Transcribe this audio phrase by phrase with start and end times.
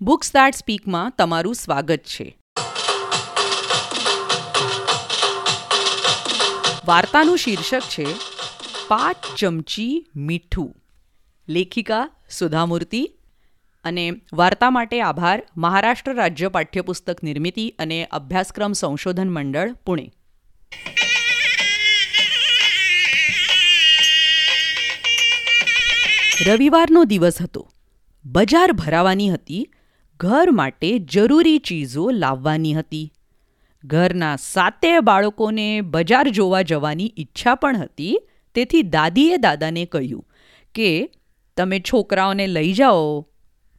[0.00, 2.38] Books that સ્પીકમાં તમારું સ્વાગત છે.
[6.84, 8.06] વાર્તાનું શીર્ષક છે,
[8.88, 10.76] પાંચ ચમચી મીઠું.
[11.48, 13.10] લેખિકા સુધામૂર્તિ
[13.84, 20.12] અને વાર્તા માટે આભાર, મહારાષ્ટ્ર રાજ્ય પાઠ્યપુસ્તક નિર્મિતિ અને અભ્યાસક્રમ સંશોધન મંડળ, પુણે.
[26.46, 27.72] રવિવારનો દિવસ હતો.
[28.24, 29.72] બજાર ભરાવાની હતી
[30.20, 33.12] ઘર માટે જરૂરી ચીજો લાવવાની હતી.
[33.84, 38.20] ઘરના સાતે બાળકોને બજાર જોવા જવાની ઈચ્છા પણ હતી.
[38.54, 40.26] તેથી દાદીએ દાદાને કહ્યું
[40.74, 41.10] કે,
[41.56, 43.28] તમે છોકરાઓને લઈ જાઓ.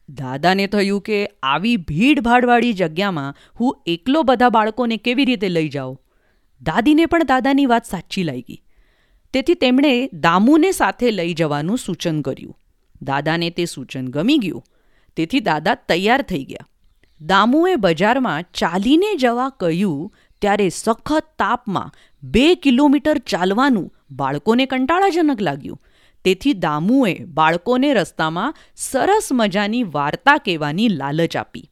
[0.10, 6.02] દાદાને થયું કે, આવી ભીડભાડવાળી જગ્યામાં હું એકલો બધા બાળકોને કેવી રીતે લઈ જાઉં?
[6.62, 8.64] દાદીને પણ દાદાની વાત સાચી લાગી.
[9.34, 12.58] તેથી તેમણે દામુને સાથે લઈ જવાનું સૂચન કર્યું.
[13.02, 14.64] દાદાને તે સૂચન ગમી ગયું.
[15.20, 16.68] તેથી દાદા તૈયાર થઈ ગયા.
[17.22, 20.12] દામુએ બજારમાં ચાલીને જવા કહ્યું,
[20.42, 25.82] ત્યારે સખત તાપમાં બે કિલોમીટર ચાલવાનું બાળકોને કંટાળાજનક લાગ્યું.
[26.26, 31.66] તેથી દામુએ બાળકોને રસ્તામાં સરસ મજાની વાર્તા કહેવાની લાલચ આપી.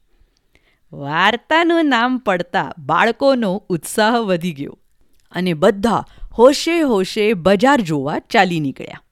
[0.92, 4.78] વાર્તાનું નામ પડતા બાળકોનો ઉત્સાહ વધી ગયો
[5.32, 6.04] અને બધા
[6.38, 9.02] હોશે હોશે બજાર જોવા ચાલી નીકળ્યા.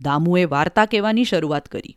[0.00, 1.96] દામુએ વાર્તા કહેવાની શરૂઆત કરી.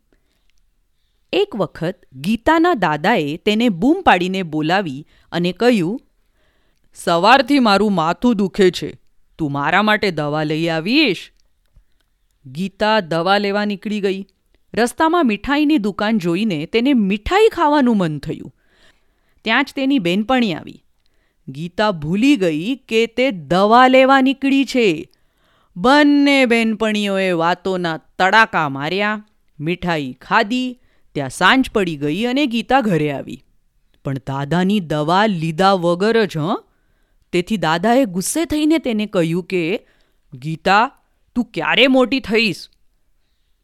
[1.34, 6.02] એક વખત ગીતાના દાદાએ તેને બૂમ પાડીને બોલાવી અને કહ્યું,
[6.94, 9.00] સવારથી મારું માથું દુખે છે.
[9.38, 11.32] તું મારા માટે દવા લઈ આવીશ.
[12.46, 14.26] ગીતા દવા લેવા નીકળી ગઈ.
[14.74, 18.56] રસ્તામાં મીઠાઈની દુકાન જોઈને તેને મીઠાઈ ખાવાનું મન થયું.
[19.44, 20.84] ત્યાં જ તેની બેનપણી આવી.
[21.48, 25.10] ગીતા ભૂલી ગઈ કે તે દવા લેવા નીકળી છે.
[25.78, 29.26] બંને બેનપણીઓએ વાતોના તડાકા માર્યા,
[29.60, 30.81] મીઠાઈ ખાધી
[31.16, 33.44] ત્યાં સાંજ પડી ગઈ અને ગીતા ઘરે આવી.
[34.06, 36.64] પણ દાદાની દવા લીધા વગર જ, હં?
[37.32, 39.80] તેથી દાદાએ ગુસ્સે થઈને તેને કહ્યું કે,
[40.34, 40.92] ગીતા,
[41.36, 42.70] તું ક્યારે મોટી થઈશ?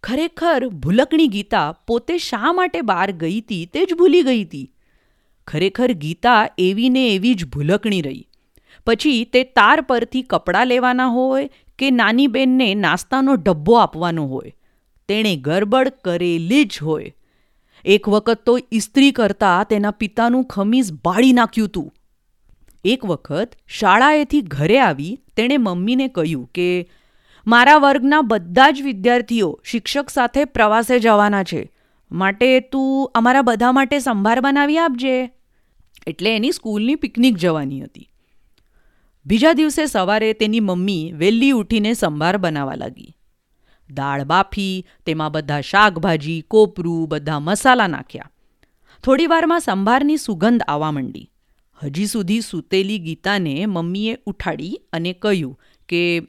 [0.04, 4.74] ખરેખર ભૂલકણી ગીતા પોતે શા માટે બહાર ગઈ હતી તે જ ભૂલી ગઈ હતી
[5.48, 8.28] ખરેખર ગીતા એવી ને એવી જ ભૂલકણી રહી.
[8.86, 14.54] પછી તે તાર પરથી કપડાં લેવાના હોય કે નાની બેનને નાસ્તાનો ડબ્બો આપવાનો હોય.
[15.08, 17.14] તેણે ગરબડ કરેલી જ હોય.
[17.88, 21.94] એક વખત તો ઇસ્ત્રી કરતાં તેના પિતાનું ખમીસ બાળી નાખ્યું હતું
[22.86, 26.90] એક વખત શાળાએથી ઘરે આવી તેણે મમ્મીને કહ્યું કે,
[27.48, 31.72] મારા વર્ગના બધા જ વિદ્યાર્થીઓ શિક્ષક સાથે પ્રવાસે જવાના છે.
[32.12, 35.32] માટે તું અમારા બધા માટે સંભાર બનાવી આપજે.
[36.08, 38.10] એટલે એની સ્કૂલની પિકનિક જવાની હતી.
[39.26, 43.17] બીજા દિવસે સવારે તેની મમ્મી વહેલી ઉઠીને સંભાર બનાવવા લાગી.
[43.92, 48.32] દાળ બાફી, તેમાં બધા શાકભાજી, કોપરું, બધા મસાલા નાખ્યા.
[49.04, 51.32] થોડીવારમાં સંભારની સુગંધ આવવા માંડી.
[51.84, 56.22] હજી સુધી સૂતેલી ગીતાને મમ્મીએ ઉઠાડી અને કહ્યું કે,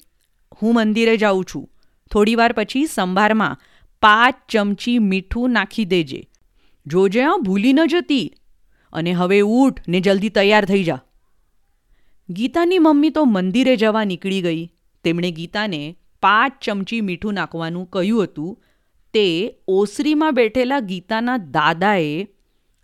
[0.63, 1.71] હું મંદિરે જાઉં છું.
[2.11, 3.59] થોડીવાર પછી સંભારમાં
[4.03, 6.29] પાંચ ચમચી મીઠું નાખી દેજે.
[6.87, 8.35] જોજે આ ભૂલી ન જતી.
[8.93, 11.03] અને હવે ઊઠ ને જલ્દી તૈયાર થઈ જા.
[12.31, 14.73] ગીતાની મમ્મી તો મંદિરે જવા નીકળી ગઈ.
[15.05, 18.65] તેમણે ગીતાને પાંચ ચમચી મીઠું નાખવાનું કહ્યું હતું.
[19.15, 22.27] તે ઓસરીમાં બેઠેલા ગીતાના દાદાએ,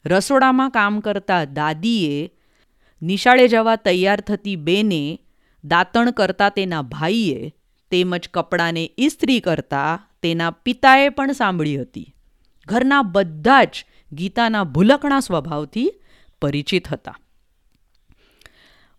[0.07, 2.31] રસોડામાં કામ કરતા દાદીએ,
[3.03, 5.19] નિશાળે જવા તૈયાર થતી બેને
[5.65, 7.53] દાંતણ કરતા તેના ભાઈએ
[7.91, 12.15] તેમજ કપડાને ઇસ્ત્રી કરતા તેના પિતાએ પણ સાંભળી હતી.
[12.67, 15.93] ઘરના બધા જ ગીતાના ભૂલકણા સ્વભાવથી
[16.43, 17.19] પરિચિત હતા.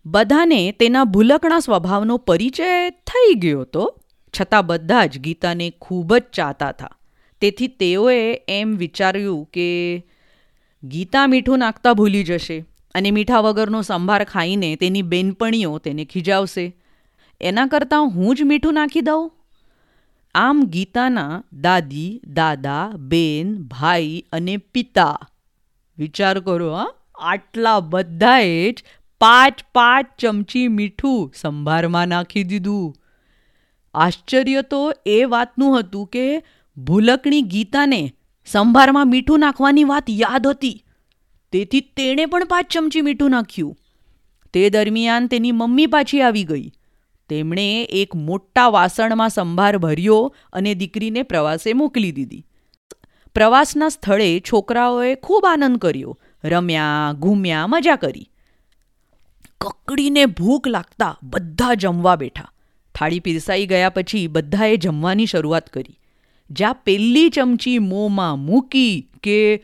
[0.05, 4.01] બધાને તેના ભૂલકણા સ્વભાવનો પરિચય થઈ ગયો હતો
[4.41, 6.89] છતાં બધા જ ગીતાને ખૂબ જ ચાહતા હતા.
[7.41, 9.67] તેથી તેઓએ એમ વિચાર્યું કે
[10.83, 12.65] ગીતા મીઠું નાખતા ભૂલી જશે
[12.95, 16.75] અને મીઠા વગરનો સંભાર ખાઈને તેની બેનપણીઓ તેને ખીજાવશે.
[17.41, 19.31] એના કરતાં હું જ મીઠું નાખી દઉં?
[20.35, 25.19] આમ ગીતાના દાદી, દાદા, બેન, ભાઈ અને પિતા
[25.97, 28.83] વિચાર કરો હા, આટલા બધાએ જ
[29.21, 32.95] પાંચ પાંચ ચમચી મીઠું સંભારમાં નાખી દીધું.
[33.95, 36.43] આશ્ચર્ય તો એ વાતનું હતું કે
[36.77, 38.13] ભૂલકણી ગીતાને
[38.45, 40.85] સંભારમાં મીઠું નાખવાની વાત યાદ હતી.
[41.51, 43.77] તેથી તેણે પણ પાંચ ચમચી મીઠું નાખ્યું.
[44.53, 46.71] તે દરમિયાન તેની મમ્મી પાછી આવી ગઈ.
[47.29, 52.45] તેમણે એક મોટા વાસણમાં સંભાર ભર્યો અને દીકરીને પ્રવાસે મોકલી દીધી.
[53.35, 56.19] પ્રવાસના સ્થળે છોકરાઓએ ખૂબ આનંદ કર્યો.
[56.43, 58.29] રમ્યા, ઘૂમ્યા, મજા કરી.
[59.61, 62.51] કકડીને ભૂખ લાગતા બધા જમવા બેઠા.
[62.95, 65.99] થાળી પીરસાઈ ગયા પછી બધાએ જમવાની શરૂઆત કરી.
[66.49, 69.63] જ્યાં પેલી ચમચી મોંમાં મૂકી કે,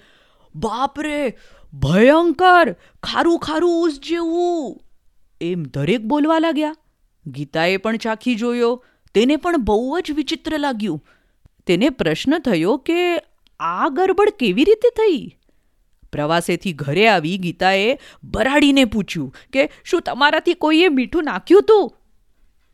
[0.56, 1.38] બાપરે,
[1.74, 4.82] ભયંકર, ખારું ખારું ઉસ જેવું.
[5.42, 6.76] એમ દરેક બોલવા લાગ્યા.
[7.28, 8.86] ગીતાએ પણ ચાખી જોયો.
[9.14, 11.06] તેને પણ બહુ જ વિચિત્ર લાગ્યું.
[11.68, 13.18] તેને પ્રશ્ન થયો કે,
[13.60, 15.38] આ ગરબડ કેવી રીતે થઈ?
[16.12, 21.98] પ્રવાસેથી ઘરે આવી ગીતાએ બરાડીને પૂછ્યું કે, શું તમારાથી કોઈએ મીઠું નાખ્યું હતું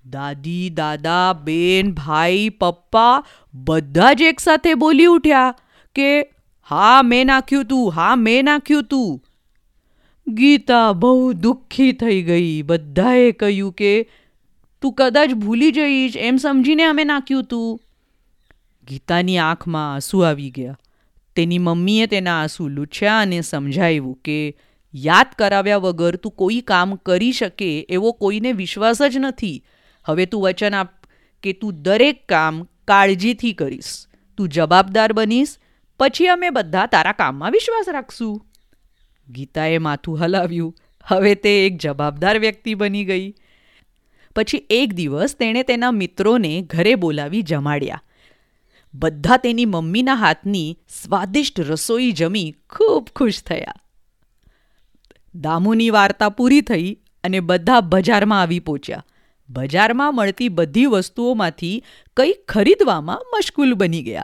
[0.09, 3.23] દાદી, દાદા, બેન, ભાઈ, પપ્પા
[3.53, 5.55] બધા જ એકસાથે બોલી ઉઠ્યા
[5.95, 6.21] કે,
[6.69, 9.23] હા, મેં નાખ્યું તું, હા, મેં નાખ્યું તું.
[10.27, 12.61] ગીતા બહુ દુઃખી થઈ ગઈ.
[12.61, 14.09] બધાએ કહ્યું કે,
[14.81, 17.79] તું કદાચ ભૂલી જઈશ, એમ સમજીને અમે નાખ્યું તું.
[18.89, 20.77] ગીતાની આંખમાં આંસુ આવી ગયા.
[21.35, 24.57] તેની મમ્મીએ તેના આંસુ લૂછ્યા અને સમજાવ્યું કે,
[24.95, 29.63] યાદ કરાવ્યા વગર તું કોઈ કામ કરી શકે એવો કોઈને વિશ્વાસ જ નથી.
[30.07, 30.89] હવે તું વચન આપ
[31.43, 34.07] કે તું દરેક કામ કાળજીથી કરીશ.
[34.37, 35.57] તું જવાબદાર બનીશ.
[35.99, 38.45] પછી અમે બધા તારા કામમાં વિશ્વાસ રાખશું.
[39.29, 40.75] ગીતાએ માથું હલાવ્યું.
[41.03, 43.33] હવે તે એક જવાબદાર વ્યક્તિ બની ગઈ.
[44.35, 48.01] પછી એક દિવસ તેણે તેના મિત્રોને ઘરે બોલાવી જમાડ્યા.
[48.93, 53.73] બધા તેની મમ્મીના હાથની સ્વાદિષ્ટ રસોઈ જમી ખૂબ ખુશ થયા.
[55.35, 59.05] દામુની વાર્તા પૂરી થઈ અને બધા બજારમાં આવી પહોંચ્યા.
[59.49, 61.83] બજારમાં મળતી બધી વસ્તુઓમાંથી
[62.17, 64.23] કંઈક ખરીદવામાં મશગુલ બની ગયા.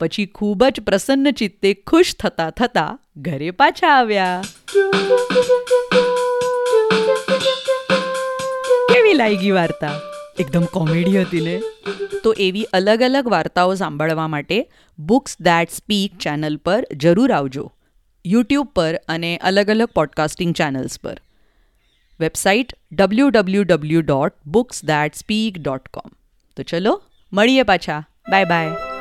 [0.00, 4.42] પછી ખૂબ જ પ્રસન્ન ચિત્તે ખુશ થતા થતા ઘરે પાછા આવ્યા.
[8.92, 9.90] કેવી લાગી વાર્તા?
[10.40, 11.62] એકદમ કોમેડી હતી ને?
[12.24, 17.72] તો એવી અલગ અલગ વાર્તાઓ સાંભળવા માટે બુક્સ દેટ સ્પીક ચેનલ પર જરૂર આવજો.
[18.26, 21.20] યુટ્યુબ પર અને અલગ અલગ પોડકાસ્ટિંગ ચેનલ્સ પર.
[22.20, 26.10] Website W W W dot books that speak dot com
[26.56, 26.96] તો ચલો
[27.32, 28.00] મળીએ પાછા
[28.30, 28.93] બાય બાય